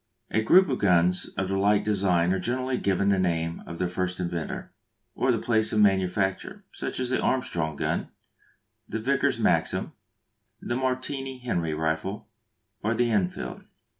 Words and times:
A 0.31 0.41
group 0.41 0.67
of 0.67 0.79
guns 0.79 1.27
of 1.37 1.47
the 1.49 1.59
like 1.59 1.83
design 1.83 2.33
are 2.33 2.39
generally 2.39 2.79
given 2.79 3.09
the 3.09 3.19
name 3.19 3.61
of 3.67 3.77
their 3.77 3.87
first 3.87 4.19
inventor, 4.19 4.73
or 5.13 5.31
the 5.31 5.37
place 5.37 5.71
of 5.71 5.79
manufacture: 5.79 6.65
such 6.71 6.99
as 6.99 7.11
the 7.11 7.21
Armstrong 7.21 7.75
gun, 7.75 8.09
the 8.89 8.97
Vickers 8.97 9.37
Maxim, 9.37 9.91
the 10.59 10.75
Martini 10.75 11.37
Henry 11.37 11.75
rifle, 11.75 12.27
or 12.83 12.95
the 12.95 13.11
Enfield. 13.11 13.65